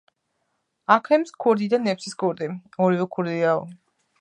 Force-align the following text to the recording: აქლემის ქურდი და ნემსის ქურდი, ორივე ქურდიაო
აქლემის 0.95 1.35
ქურდი 1.45 1.67
და 1.75 1.81
ნემსის 1.85 2.17
ქურდი, 2.23 2.51
ორივე 2.87 3.09
ქურდიაო 3.17 3.63